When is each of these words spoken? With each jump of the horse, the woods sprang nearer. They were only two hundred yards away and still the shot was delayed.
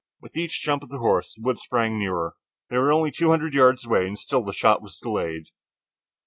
With 0.19 0.35
each 0.35 0.63
jump 0.63 0.81
of 0.81 0.89
the 0.89 0.97
horse, 0.97 1.35
the 1.35 1.43
woods 1.43 1.61
sprang 1.61 1.99
nearer. 1.99 2.35
They 2.71 2.77
were 2.79 2.91
only 2.91 3.11
two 3.11 3.29
hundred 3.29 3.53
yards 3.53 3.85
away 3.85 4.07
and 4.07 4.17
still 4.17 4.41
the 4.43 4.51
shot 4.51 4.81
was 4.81 4.97
delayed. 4.97 5.49